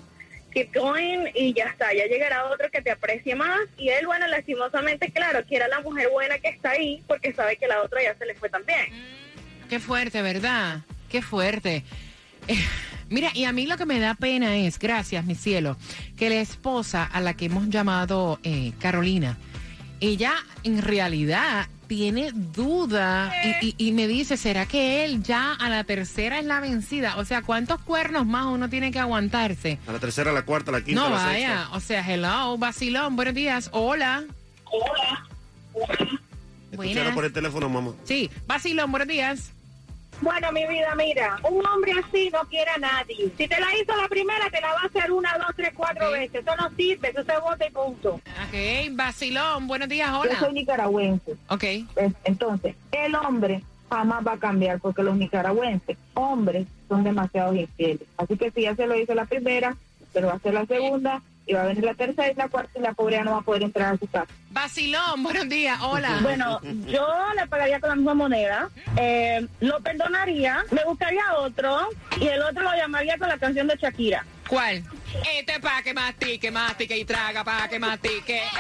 keep 0.54 0.73
going 0.73 1.26
y 1.34 1.52
ya 1.52 1.64
está, 1.64 1.92
ya 1.92 2.06
llegará 2.06 2.46
otro 2.46 2.70
que 2.70 2.80
te 2.80 2.90
aprecie 2.90 3.34
más. 3.34 3.61
Y 3.76 3.88
él, 3.88 4.06
bueno, 4.06 4.26
lastimosamente, 4.28 5.11
claro, 5.11 5.44
quiere 5.46 5.64
a 5.64 5.68
la 5.68 5.80
mujer 5.80 6.08
buena 6.11 6.38
que 6.38 6.49
está 6.49 6.70
ahí 6.70 7.02
porque 7.06 7.34
sabe 7.34 7.56
que 7.56 7.66
la 7.66 7.82
otra 7.82 8.02
ya 8.02 8.16
se 8.16 8.25
le 8.25 8.34
fue 8.37 8.49
también. 8.49 8.87
Qué 9.68 9.80
fuerte, 9.80 10.23
¿verdad? 10.23 10.80
Qué 11.11 11.20
fuerte. 11.20 11.82
Eh, 12.46 12.56
mira, 13.11 13.30
y 13.34 13.44
a 13.44 13.52
mí 13.52 13.66
lo 13.66 13.76
que 13.76 13.87
me 13.87 13.99
da 13.99 14.14
pena 14.14 14.56
es, 14.56 14.78
gracias, 14.78 15.25
mi 15.25 15.34
cielo, 15.34 15.76
que 16.16 16.30
la 16.30 16.37
esposa 16.37 17.04
a 17.04 17.20
la 17.20 17.34
que 17.34 17.46
hemos 17.46 17.68
llamado 17.68 18.38
eh, 18.44 18.73
Carolina, 18.78 19.37
ella 20.01 20.33
en 20.63 20.83
realidad 20.83 21.67
tiene 21.87 22.31
duda 22.33 23.31
y, 23.61 23.67
y- 23.69 23.89
y 23.89 23.93
me 23.93 24.07
dice, 24.09 24.37
¿será 24.39 24.67
que 24.67 25.05
él 25.05 25.23
ya 25.23 25.53
a 25.53 25.69
la 25.69 25.85
tercera 25.85 26.39
es 26.39 26.45
la 26.47 26.61
vencida? 26.61 27.17
O 27.19 27.25
sea, 27.25 27.43
¿cuántos 27.43 27.79
cuernos 27.83 28.27
más 28.27 28.47
uno 28.47 28.69
tiene 28.71 28.91
que 28.91 28.99
aguantarse? 28.99 29.79
A 29.87 29.93
la 29.93 29.99
tercera, 29.99 30.31
a 30.31 30.35
la 30.35 30.45
cuarta, 30.45 30.71
a 30.71 30.73
la 30.73 30.83
quinta, 30.85 31.01
No 31.01 31.07
a 31.09 31.11
la 31.11 31.17
vaya, 31.27 31.59
sexta. 31.59 31.77
o 31.77 31.81
sea, 31.81 32.13
hello, 32.13 32.57
vacilón, 32.59 33.17
buenos 33.17 33.35
días, 33.35 33.69
hola. 33.73 34.25
Hola. 34.65 35.29
Escucharon 36.73 37.15
por 37.15 37.25
el 37.25 37.33
teléfono, 37.33 37.69
mamá. 37.69 37.93
Sí, 38.05 38.31
vacilón, 38.47 38.91
buenos 38.91 39.09
días. 39.09 39.51
Bueno, 40.25 40.52
mi 40.52 40.66
vida, 40.66 40.95
mira, 40.97 41.37
un 41.50 41.64
hombre 41.66 41.93
así 42.02 42.31
no 42.33 42.40
quiere 42.49 42.71
a 42.71 42.78
nadie. 42.78 43.31
Si 43.37 43.47
te 43.47 43.61
la 43.61 43.66
hizo 43.76 43.95
la 43.95 44.09
primera, 44.09 44.49
te 44.50 44.59
la 44.59 44.69
va 44.73 44.81
a 44.83 44.87
hacer 44.87 45.12
una, 45.12 45.37
dos, 45.37 45.49
tres, 45.54 45.71
cuatro 45.76 46.11
veces. 46.12 46.43
Eso 46.43 46.57
no 46.57 46.71
sirve, 46.75 47.11
eso 47.11 47.23
se 47.25 47.38
vota 47.40 47.66
y 47.66 47.71
punto. 47.71 48.14
Ok, 48.14 48.93
vacilón, 48.93 49.66
buenos 49.66 49.87
días, 49.90 50.11
Yo 50.11 50.21
hola. 50.21 50.38
soy 50.40 50.54
nicaragüense. 50.54 51.33
Ok. 51.50 51.62
Es- 51.97 52.14
Entonces, 52.25 52.75
el 52.93 53.14
hombre 53.16 53.62
jamás 53.90 54.26
va 54.26 54.33
a 54.33 54.38
cambiar 54.38 54.81
porque 54.81 55.02
los 55.02 55.14
nicaragüenses, 55.16 55.99
hombres, 56.14 56.66
son 56.88 57.04
demasiado 57.04 57.54
infieles. 57.54 58.09
Así 58.16 58.38
que 58.38 58.50
si 58.50 58.62
ya 58.62 58.75
se 58.75 58.87
lo 58.87 58.99
hizo 58.99 59.14
la 59.14 59.26
primera, 59.26 59.76
se 60.14 60.23
lo 60.23 60.28
va 60.28 60.33
a 60.33 60.37
hacer 60.37 60.54
la 60.54 60.64
segunda, 60.64 61.21
y 61.47 61.53
va 61.53 61.63
a 61.63 61.67
venir 61.67 61.85
la 61.85 61.95
tercera 61.95 62.31
y 62.31 62.35
la 62.35 62.49
cuarta, 62.49 62.79
y 62.79 62.83
la 62.83 62.93
pobre 62.93 63.17
ya 63.17 63.25
no 63.25 63.33
va 63.33 63.39
a 63.39 63.43
poder 63.43 63.63
entrar 63.63 63.95
a 63.95 63.99
su 63.99 64.07
casa. 64.07 64.29
Vacilón, 64.51 65.23
buenos 65.23 65.49
días, 65.49 65.79
hola. 65.83 66.19
Bueno, 66.23 66.61
yo 66.87 67.07
le 67.37 67.47
pagaría 67.47 67.81
con 67.81 67.91
la 67.91 67.97
misma 67.97 68.15
moneda, 68.15 68.71
eh, 68.97 69.47
lo 69.61 69.81
perdonaría, 69.81 70.65
me 70.71 70.85
buscaría 70.85 71.23
otro 71.39 71.89
y 72.21 72.29
el 72.29 72.41
otro 72.43 72.63
lo 72.63 72.75
llamaría 72.75 73.19
con 73.19 73.29
la 73.29 73.39
canción 73.39 73.67
de 73.67 73.77
Shakira. 73.77 74.25
¿Cuál? 74.49 74.85
Este 75.37 75.61
pa' 75.61 75.83
que 75.83 75.95
mastique, 75.95 76.51
mastique 76.51 76.99
y 76.99 77.05
traga 77.05 77.45
pa' 77.45 77.69
que 77.69 77.79
mastique. 77.79 78.43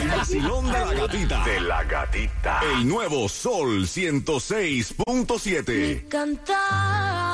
El 0.00 0.08
vacilón 0.08 0.66
de 0.66 0.78
la 0.78 0.94
gatita. 0.94 1.44
De 1.44 1.60
la 1.60 1.84
gatita. 1.84 2.60
El 2.72 2.88
nuevo 2.88 3.28
Sol 3.28 3.86
106.7. 3.86 6.08
cantar. 6.08 7.27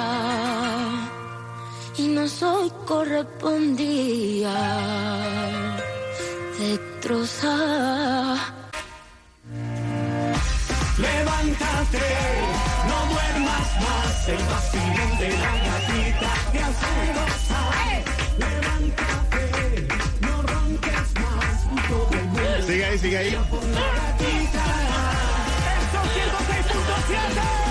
y 1.97 2.09
no 2.09 2.27
soy 2.29 2.71
correspondida. 2.87 4.57
Destrozada. 6.59 8.37
Levántate, 10.99 12.09
no 12.89 12.99
duermas 13.13 13.69
más, 13.85 14.29
el 14.29 14.43
vacilón 14.53 15.13
de 15.19 15.29
la 15.43 15.53
gatita 15.67 16.31
te 16.53 16.59
hace 16.59 16.93
gozar. 17.17 18.03
Levántate, 18.45 19.45
no 20.21 20.35
ronques 20.43 21.09
más, 21.25 21.57
todo 21.89 22.11
el 22.13 22.25
mundo 22.27 22.67
Sigue 22.67 22.85
ahí, 22.85 22.99
sigue 22.99 23.19
ahí. 23.19 23.33
por 23.51 23.65
la 23.65 23.87
gatita. 23.99 24.65
Esto 25.81 26.01
106.7. 26.15 27.70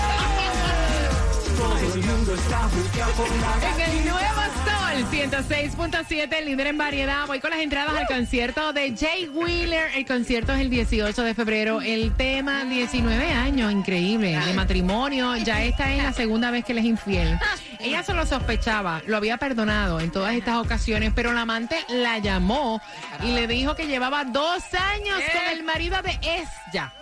Todo 1.60 1.94
el 1.94 2.02
mundo 2.02 2.34
está 2.34 2.66
buscando 2.68 3.12
por 3.16 3.28
la 3.28 3.74
En 3.74 3.90
el 3.90 4.04
nuevo 4.06 4.40
Sol 4.64 5.04
106.7, 5.10 6.32
el 6.38 6.46
líder 6.46 6.68
en 6.68 6.78
variedad. 6.78 7.26
Voy 7.26 7.38
con 7.38 7.50
las 7.50 7.60
entradas 7.60 7.94
al 7.94 8.06
concierto 8.06 8.72
de 8.72 8.96
Jay 8.96 9.28
Wheeler. 9.28 9.90
El 9.94 10.06
concierto 10.06 10.54
es 10.54 10.60
el 10.60 10.70
18 10.70 11.22
de 11.22 11.34
febrero. 11.34 11.82
El 11.82 12.16
tema 12.16 12.64
19 12.64 13.30
años, 13.32 13.70
increíble, 13.72 14.38
de 14.38 14.54
matrimonio. 14.54 15.36
Ya 15.36 15.62
esta 15.62 15.92
es 15.92 16.02
la 16.02 16.14
segunda 16.14 16.50
vez 16.50 16.64
que 16.64 16.72
él 16.72 16.78
es 16.78 16.86
infiel. 16.86 17.38
Ella 17.78 18.02
solo 18.04 18.24
sospechaba, 18.24 19.02
lo 19.06 19.18
había 19.18 19.36
perdonado 19.36 20.00
en 20.00 20.10
todas 20.10 20.34
estas 20.34 20.56
ocasiones, 20.56 21.12
pero 21.14 21.34
la 21.34 21.42
amante 21.42 21.76
la 21.90 22.18
llamó 22.20 22.80
y 23.22 23.32
le 23.32 23.46
dijo 23.46 23.74
que 23.74 23.86
llevaba 23.86 24.24
dos 24.24 24.62
años 24.72 25.20
con 25.30 25.58
el 25.58 25.62
marido 25.62 26.00
de 26.00 26.18
ella. 26.22 26.94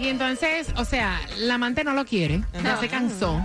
Y 0.00 0.08
entonces, 0.08 0.68
o 0.76 0.84
sea, 0.84 1.20
la 1.38 1.54
amante 1.54 1.82
no 1.82 1.92
lo 1.92 2.04
quiere, 2.04 2.42
ya 2.62 2.78
se 2.78 2.88
cansó. 2.88 3.42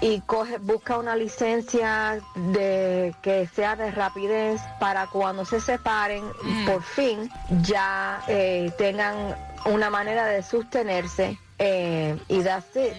y 0.01 0.21
coge, 0.21 0.59
busca 0.59 0.97
una 0.97 1.16
licencia 1.17 2.19
de 2.36 3.13
que 3.21 3.47
sea 3.47 3.75
de 3.75 3.91
rapidez 3.91 4.62
para 4.80 5.08
cuando 5.08 5.43
se 5.43 5.60
separen, 5.60 6.23
por 6.65 6.82
fin 6.82 7.30
ya 7.63 8.23
eh, 8.27 8.71
tengan 8.77 9.36
una 9.65 9.89
manera 9.89 10.25
de 10.25 10.41
sostenerse 10.43 11.38
eh, 11.60 12.17
y 12.27 12.41
darse. 12.41 12.93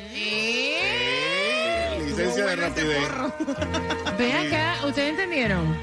Licencia 2.19 2.47
de 2.47 2.57
rapidez. 2.57 2.99
Ve 4.19 4.33
acá, 4.33 4.75
¿ustedes 4.87 5.11
entendieron? 5.11 5.77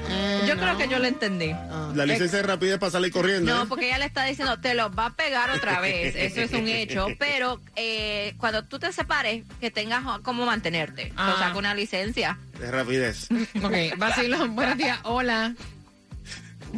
Yo 0.46 0.56
creo 0.56 0.76
que 0.76 0.88
yo 0.88 0.98
lo 0.98 1.06
entendí. 1.06 1.54
La 1.94 2.04
licencia 2.04 2.38
de 2.38 2.42
rapidez 2.46 2.78
para 2.78 2.90
salir 2.92 3.10
corriendo. 3.10 3.54
No, 3.54 3.62
¿eh? 3.62 3.66
porque 3.68 3.86
ella 3.86 3.98
le 3.98 4.04
está 4.04 4.24
diciendo, 4.24 4.58
te 4.58 4.74
los 4.74 4.90
va 4.90 5.06
a 5.06 5.14
pegar 5.16 5.50
otra 5.50 5.80
vez. 5.80 6.14
Eso 6.14 6.40
es 6.42 6.52
un 6.52 6.68
hecho. 6.68 7.06
Pero 7.18 7.60
eh, 7.74 8.34
cuando 8.38 8.64
tú 8.64 8.78
te 8.78 8.92
separes, 8.92 9.44
que 9.60 9.70
tengas 9.70 10.02
cómo 10.22 10.44
mantenerte. 10.46 11.12
O 11.12 11.36
sea, 11.38 11.48
Ah. 11.48 11.50
con 11.52 11.58
una 11.60 11.74
licencia. 11.74 12.38
De 12.60 12.70
rapidez. 12.70 13.28
Ok, 13.62 13.96
Basilón, 13.98 14.54
buenos 14.54 14.76
días. 14.76 14.98
Hola. 15.04 15.54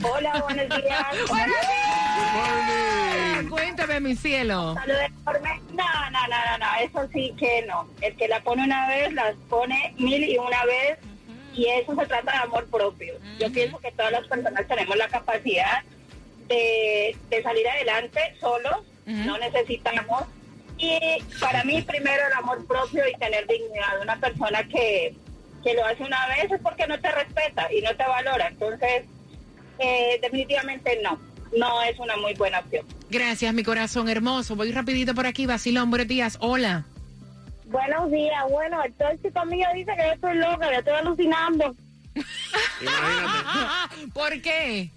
Hola, 0.03 0.43
buenos 0.43 0.69
días. 0.69 1.07
Cuéntame, 3.51 4.01
mi 4.01 4.15
cielo. 4.15 4.75
Saludos 4.75 5.01
enormes. 5.23 5.63
No, 5.73 6.11
no, 6.11 6.21
no, 6.29 6.37
no, 6.51 6.59
no, 6.59 6.67
eso 6.81 7.09
sí 7.13 7.35
que 7.39 7.65
no. 7.67 7.89
El 8.01 8.17
que 8.17 8.29
la 8.29 8.43
pone 8.43 8.65
una 8.65 8.89
vez, 8.89 9.13
las 9.13 9.35
pone 9.49 9.95
mil 9.99 10.23
y 10.25 10.37
una 10.39 10.65
vez. 10.65 10.99
Y 11.55 11.67
eso 11.67 11.95
se 11.97 12.07
trata 12.07 12.33
de 12.33 12.39
amor 12.39 12.67
propio. 12.67 13.15
Yo 13.41 13.51
pienso 13.51 13.79
que 13.79 13.91
todas 13.93 14.13
las 14.13 14.27
personas 14.29 14.69
tenemos 14.69 14.97
la 14.97 15.09
capacidad 15.09 15.83
de, 16.47 17.17
de 17.31 17.43
salir 17.43 17.69
adelante 17.69 18.21
solos, 18.41 18.79
no 19.07 19.39
necesitamos. 19.39 20.25
Y 20.77 20.99
para 21.41 21.65
mí 21.65 21.83
primero 21.83 22.23
el 22.27 22.33
amor 22.35 22.65
propio 22.67 23.03
y 23.09 23.19
tener 23.19 23.49
dignidad. 23.49 24.01
Una 24.01 24.21
persona 24.21 24.63
que, 24.69 25.17
que 25.65 25.75
lo 25.75 25.85
hace 25.85 26.05
una 26.05 26.29
vez 26.29 26.53
es 26.53 26.61
porque 26.61 26.87
no 26.87 27.01
te 27.01 27.11
respeta 27.11 27.73
y 27.73 27.81
no 27.83 27.97
te 27.97 28.05
valora. 28.05 28.47
Entonces, 28.49 29.07
eh, 29.79 30.19
definitivamente 30.23 30.99
no, 31.03 31.19
no 31.57 31.83
es 31.83 31.99
una 31.99 32.17
muy 32.17 32.35
buena 32.35 32.61
opción. 32.61 32.87
Gracias, 33.11 33.53
mi 33.55 33.63
corazón 33.63 34.09
hermoso. 34.09 34.57
Voy 34.57 34.71
rapidito 34.73 35.15
por 35.15 35.27
aquí, 35.27 35.47
Basilón, 35.47 35.91
buenos 35.91 36.09
días. 36.09 36.37
Hola. 36.41 36.85
Buenos 37.67 38.11
días. 38.11 38.43
Bueno, 38.51 38.83
el 38.83 38.93
tóxico 38.95 39.45
mío 39.47 39.67
dice 39.75 39.93
que 39.97 40.03
yo 40.07 40.13
estoy 40.15 40.35
loca, 40.37 40.73
yo 40.73 40.79
estoy 40.79 40.95
alucinando. 40.95 41.75
¿Por 44.15 44.41
qué? 44.43 44.91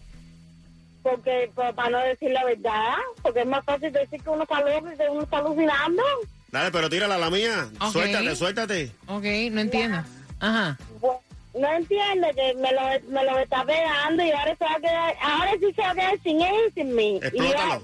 Porque, 1.04 1.52
pues, 1.56 1.74
para 1.74 1.90
no 1.90 2.00
decir 2.00 2.30
la 2.32 2.46
verdad, 2.46 2.96
porque 3.24 3.42
es 3.42 3.48
más 3.48 3.66
fácil 3.66 3.92
decir 3.92 4.22
que 4.22 4.30
uno 4.30 4.44
está 4.44 4.62
loco 4.62 4.92
y 4.94 4.98
que 4.98 5.04
uno 5.10 5.24
está 5.24 5.38
alucinando. 5.40 6.04
Dale, 6.52 6.72
pero 6.72 6.90
tírala 6.90 7.16
a 7.16 7.18
la 7.18 7.30
mía. 7.30 7.70
Suéltate, 7.92 8.36
suéltate. 8.36 8.92
Ok, 9.08 9.24
no 9.52 9.62
entiendo. 9.62 10.04
Ajá. 10.40 10.78
Bu- 11.00 11.20
No 11.54 11.70
entiende 11.74 12.32
que 12.34 12.54
me 12.56 12.72
lo, 12.72 12.82
me 13.10 13.24
lo 13.26 13.38
está 13.40 13.66
pegando 13.66 14.24
y 14.24 14.32
ahora 14.32 14.56
se 14.56 14.64
va 14.64 14.74
a 14.76 14.80
quedar, 14.80 15.16
ahora 15.22 15.52
sí 15.60 15.74
se 15.76 15.82
va 15.82 15.90
a 15.92 15.96
quedar 15.96 16.20
sin 16.24 16.42
él 16.42 16.56
y 16.70 16.72
sin 16.72 16.96
mí. 16.96 17.20
Y 17.22 17.26
Explótalo. 17.26 17.84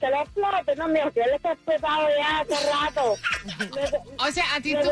que 0.00 0.08
lo 0.08 0.22
explote, 0.22 0.76
no, 0.76 0.88
mío, 0.88 1.12
que 1.12 1.20
él 1.20 1.30
está 1.34 1.52
explotado 1.52 2.08
ya 2.18 2.38
hace 2.40 2.70
rato. 2.70 3.14
o 4.18 4.32
sea, 4.32 4.44
a 4.54 4.60
ti 4.60 4.72
tú- 4.74 4.88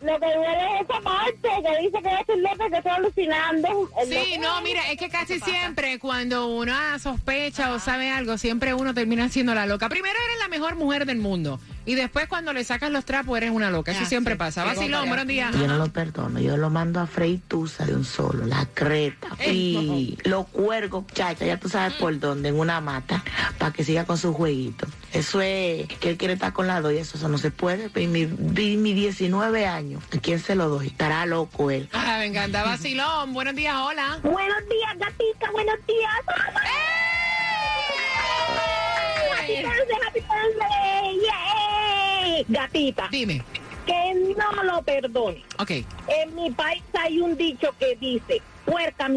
Lo 0.00 0.20
que 0.20 0.26
duele 0.26 0.76
es 0.76 0.82
esa 0.88 1.00
parte, 1.00 1.42
que 1.42 1.82
dice 1.82 1.98
que 2.02 2.10
yo 2.10 2.16
estoy 2.20 2.40
loca, 2.40 2.70
que 2.70 2.76
estoy 2.78 2.92
alucinando. 2.92 3.90
Sí, 4.06 4.14
loco- 4.36 4.40
no, 4.40 4.60
mira, 4.62 4.90
es 4.90 4.96
que 4.98 5.08
casi 5.10 5.40
siempre 5.40 5.98
cuando 5.98 6.46
uno 6.48 6.72
ah, 6.74 6.98
sospecha 6.98 7.72
o 7.72 7.78
sabe 7.78 8.10
algo, 8.10 8.38
siempre 8.38 8.72
uno 8.74 8.94
termina 8.94 9.28
siendo 9.28 9.54
la 9.54 9.66
loca. 9.66 9.88
Primero 9.88 10.14
eres 10.28 10.38
la 10.38 10.48
mejor 10.48 10.76
mujer 10.76 11.04
del 11.04 11.18
mundo 11.18 11.60
y 11.88 11.94
después 11.94 12.28
cuando 12.28 12.52
le 12.52 12.64
sacas 12.64 12.90
los 12.90 13.06
trapos 13.06 13.38
eres 13.38 13.50
una 13.50 13.70
loca. 13.70 13.92
Eso 13.92 14.04
siempre 14.04 14.36
pasa. 14.36 14.62
Vacilón, 14.62 15.08
buenos 15.08 15.26
días. 15.26 15.54
Yo 15.54 15.66
no 15.66 15.78
lo 15.78 15.90
perdono, 15.90 16.38
yo 16.38 16.58
lo 16.58 16.68
mando 16.68 17.00
a 17.00 17.06
freír 17.06 17.40
tusa 17.48 17.86
de 17.86 17.94
un 17.94 18.04
solo, 18.04 18.44
la 18.44 18.66
creta. 18.74 19.28
Y 19.46 20.18
lo 20.24 20.44
cuergo, 20.44 21.06
chacha, 21.14 21.46
ya 21.46 21.56
tú 21.56 21.70
sabes 21.70 21.94
por 21.94 22.18
dónde, 22.18 22.50
en 22.50 22.58
una 22.58 22.82
mata, 22.82 23.24
para 23.56 23.72
que 23.72 23.84
siga 23.84 24.04
con 24.04 24.18
su 24.18 24.34
jueguito. 24.34 24.86
Eso 25.14 25.40
es 25.40 25.88
que 25.88 26.10
él 26.10 26.18
quiere 26.18 26.34
estar 26.34 26.52
con 26.52 26.66
la 26.66 26.82
dos 26.82 26.92
y 26.92 26.98
eso, 26.98 27.16
eso 27.16 27.26
no 27.30 27.38
se 27.38 27.50
puede. 27.50 27.90
Y 27.98 28.06
mi, 28.06 28.26
vi 28.26 28.76
mi 28.76 28.92
19 28.92 29.66
años, 29.66 30.02
¿a 30.14 30.18
quién 30.18 30.40
se 30.40 30.54
lo 30.54 30.68
doy? 30.68 30.88
Estará 30.88 31.24
loco 31.24 31.70
él. 31.70 31.88
Ah, 31.94 32.16
me 32.18 32.26
encanta. 32.26 32.64
Vacilón, 32.64 33.32
buenos 33.32 33.54
días, 33.54 33.74
hola. 33.74 34.18
Buenos 34.22 34.58
días, 34.68 34.98
gatita, 34.98 35.50
buenos 35.52 35.78
días. 35.86 36.12
Happy 39.38 39.62
birthday, 39.62 39.98
happy 40.06 40.20
birthday, 40.20 41.57
Gatita. 42.48 43.08
Dime. 43.10 43.42
Que 43.86 44.14
no 44.36 44.62
lo 44.64 44.82
perdone. 44.82 45.42
Ok. 45.58 45.70
En 45.70 46.34
mi 46.34 46.50
país 46.50 46.82
hay 46.92 47.20
un 47.20 47.36
dicho 47.36 47.74
que 47.78 47.96
dice, 47.96 48.42
puerca 48.66 49.08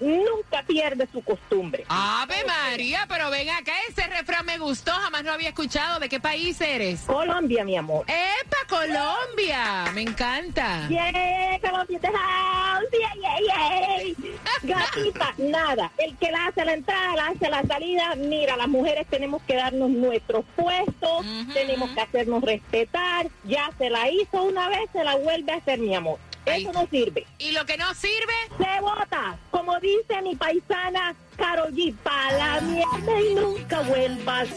nunca 0.00 0.62
pierde 0.66 1.08
su 1.12 1.22
costumbre. 1.22 1.84
Ave 1.88 2.44
María, 2.46 3.06
pero 3.08 3.30
ven 3.30 3.48
acá, 3.50 3.72
ese 3.88 4.06
refrán 4.06 4.46
me 4.46 4.58
gustó, 4.58 4.92
jamás 4.92 5.24
lo 5.24 5.32
había 5.32 5.48
escuchado. 5.48 5.98
¿De 5.98 6.08
qué 6.08 6.20
país 6.20 6.60
eres? 6.60 7.00
Colombia, 7.02 7.64
mi 7.64 7.76
amor. 7.76 8.04
¡Epa, 8.08 8.56
Colombia! 8.68 9.90
Me 9.94 10.02
encanta. 10.02 10.86
Yeah, 10.88 11.58
Colombia 11.60 11.98
the 12.00 12.08
house. 12.08 12.84
Yeah, 12.92 13.14
yeah, 13.20 14.02
yeah. 14.02 14.14
Gatita, 14.62 15.34
nada. 15.38 15.90
El 15.98 16.16
que 16.16 16.30
la 16.30 16.46
hace 16.46 16.64
la 16.64 16.74
entrada, 16.74 17.16
la 17.16 17.26
hace 17.28 17.48
la 17.48 17.62
salida. 17.62 18.14
Mira, 18.16 18.56
las 18.56 18.68
mujeres 18.68 19.06
tenemos 19.08 19.42
que 19.42 19.54
darnos 19.56 19.90
nuestros 19.90 20.44
puestos, 20.56 21.24
tenemos 21.52 21.90
que 21.90 22.00
hacernos 22.00 22.42
respetar. 22.42 23.26
Ya 23.44 23.70
se 23.78 23.90
la 23.90 24.10
hizo 24.10 24.42
una 24.42 24.68
vez, 24.68 24.88
se 24.92 25.04
la 25.04 25.16
vuelve 25.16 25.52
a 25.52 25.56
hacer, 25.56 25.78
mi 25.78 25.94
amor. 25.94 26.18
Eso 26.56 26.72
no 26.72 26.86
sirve. 26.90 27.26
¿Y 27.38 27.52
lo 27.52 27.64
que 27.66 27.76
no 27.76 27.94
sirve? 27.94 28.34
Se 28.58 28.80
vota. 28.80 29.38
Como 29.50 29.78
dice 29.80 30.22
mi 30.22 30.34
paisana 30.36 31.14
Karol 31.36 31.72
G, 31.72 31.94
pa' 32.02 32.32
la 32.32 32.60
mierda 32.60 33.20
y 33.20 33.34
nunca 33.34 33.80
vuelvas. 33.82 34.48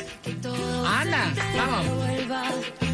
Anda, 0.86 1.32
vamos. 1.58 1.86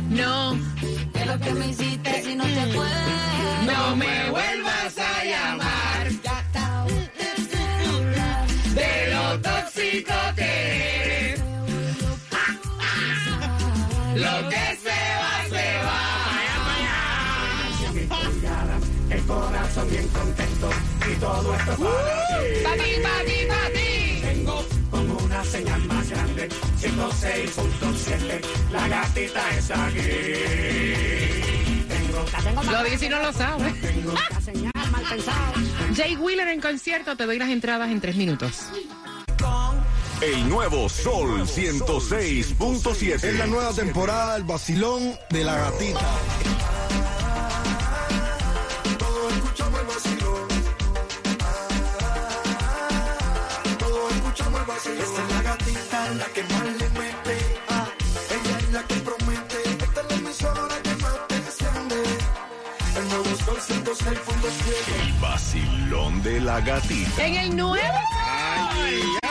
No. 0.09 0.53
De 0.53 1.25
lo 1.25 1.39
que 1.39 1.53
me 1.53 1.67
hiciste 1.69 2.23
si 2.23 2.35
no 2.35 2.43
te 2.43 2.59
acuerdas. 2.59 3.65
No 3.65 3.95
me 3.95 4.29
vuelvas 4.29 4.97
a 4.97 5.23
llamar. 5.23 6.07
De 8.73 9.13
lo 9.13 9.41
tóxico 9.41 10.13
que 10.35 11.33
eres. 11.33 11.39
Lo 14.15 14.49
que 14.49 14.66
corazón 19.27 19.89
bien 19.89 20.07
contento 20.07 20.69
y 21.11 21.15
todo 21.19 21.55
esto 21.55 21.75
para 21.77 21.89
ti. 22.39 22.63
Pa' 22.63 22.73
ti, 22.73 22.91
pa' 23.03 23.23
ti, 23.25 23.45
pa' 23.47 23.69
ti. 23.73 24.21
Tengo 24.21 24.65
como 24.89 25.17
una 25.17 25.43
señal 25.43 25.81
más 25.85 26.09
grande, 26.09 26.49
106.7, 26.81 28.41
la 28.71 28.87
gatita 28.87 29.49
es 29.57 29.71
aquí. 29.71 30.01
Tengo, 31.87 32.71
Lo 32.71 32.83
dice 32.83 33.05
y 33.05 33.09
no 33.09 33.19
lo 33.19 33.33
sabe. 33.33 33.71
tengo 33.81 34.11
una 34.11 34.41
señal 34.41 34.71
mal 34.91 35.03
pensado. 35.09 35.53
Jay 35.95 36.15
Wheeler 36.15 36.47
en 36.49 36.61
concierto, 36.61 37.15
te 37.15 37.25
doy 37.25 37.37
las 37.37 37.49
entradas 37.49 37.89
en 37.91 38.01
tres 38.01 38.15
minutos. 38.15 38.63
El 40.19 40.49
nuevo 40.49 40.89
Sol 40.89 41.41
106.7. 41.47 43.23
Es 43.23 43.35
la 43.37 43.45
nueva 43.45 43.71
temporada 43.73 44.33
del 44.33 44.43
vacilón 44.45 45.13
de 45.29 45.43
la 45.43 45.55
gatita. 45.55 45.99
La 56.17 56.25
que 56.25 56.43
más 56.43 56.63
le 56.63 56.89
mete. 56.89 57.37
Ah, 57.69 57.87
ella 58.29 58.57
es 58.57 58.71
la 58.71 58.83
que 58.83 58.95
promete. 58.95 59.57
Esta 59.83 60.01
es 60.01 60.09
la 60.09 60.15
emisora 60.15 60.81
que 60.83 60.95
más 60.95 61.27
te 61.27 61.35
enciende. 61.35 62.03
El 62.97 63.07
nuevo 63.09 63.35
Sol 63.45 63.57
106.7. 63.57 65.01
El 65.01 65.13
vacilón 65.21 66.23
de 66.23 66.41
la 66.41 66.59
gatita. 66.61 67.25
En 67.25 67.35
el 67.35 67.55
nuevo 67.55 67.77
106.7, 67.77 69.26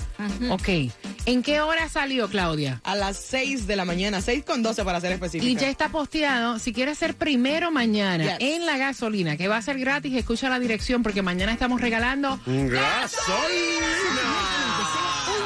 Ok, 0.51 0.69
¿en 1.27 1.43
qué 1.43 1.61
hora 1.61 1.89
salió, 1.89 2.29
Claudia? 2.29 2.81
A 2.85 2.95
las 2.95 3.17
6 3.17 3.67
de 3.67 3.77
la 3.77 3.85
mañana, 3.85 4.21
6 4.21 4.45
con 4.45 4.63
12 4.63 4.85
para 4.85 5.01
ser 5.01 5.13
específica. 5.13 5.51
Y 5.51 5.57
ya 5.57 5.69
está 5.71 5.89
posteado. 5.89 6.59
Si 6.59 6.73
quieres 6.73 6.99
ser 6.99 7.15
primero 7.15 7.71
mañana 7.71 8.37
Yes. 8.39 8.49
en 8.55 8.67
la 8.67 8.77
gasolina, 8.77 9.37
que 9.37 9.49
va 9.49 9.57
a 9.57 9.63
ser 9.63 9.79
gratis, 9.79 10.15
escucha 10.15 10.49
la 10.49 10.59
dirección 10.61 11.03
porque 11.03 11.23
mañana 11.23 11.53
estamos 11.53 11.81
regalando 11.81 12.39
¡Gasolina! 12.47 13.89